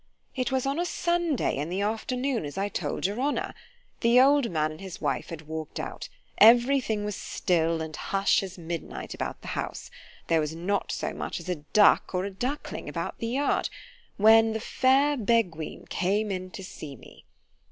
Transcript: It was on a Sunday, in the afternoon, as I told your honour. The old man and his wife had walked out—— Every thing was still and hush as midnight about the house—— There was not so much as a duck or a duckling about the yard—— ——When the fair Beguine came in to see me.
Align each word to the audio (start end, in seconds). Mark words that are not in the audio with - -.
It 0.35 0.51
was 0.51 0.65
on 0.65 0.79
a 0.79 0.85
Sunday, 0.87 1.57
in 1.57 1.69
the 1.69 1.81
afternoon, 1.81 2.43
as 2.43 2.57
I 2.57 2.69
told 2.69 3.05
your 3.05 3.19
honour. 3.21 3.53
The 3.99 4.19
old 4.19 4.49
man 4.49 4.71
and 4.71 4.81
his 4.81 4.99
wife 4.99 5.29
had 5.29 5.43
walked 5.43 5.79
out—— 5.79 6.09
Every 6.39 6.81
thing 6.81 7.05
was 7.05 7.15
still 7.15 7.83
and 7.83 7.95
hush 7.95 8.41
as 8.41 8.57
midnight 8.57 9.13
about 9.13 9.41
the 9.41 9.49
house—— 9.49 9.91
There 10.25 10.39
was 10.41 10.55
not 10.55 10.91
so 10.91 11.13
much 11.13 11.39
as 11.39 11.49
a 11.49 11.57
duck 11.73 12.15
or 12.15 12.25
a 12.25 12.31
duckling 12.31 12.89
about 12.89 13.19
the 13.19 13.27
yard—— 13.27 13.69
——When 14.17 14.53
the 14.53 14.59
fair 14.59 15.15
Beguine 15.15 15.85
came 15.87 16.31
in 16.31 16.49
to 16.49 16.63
see 16.63 16.95
me. 16.95 17.25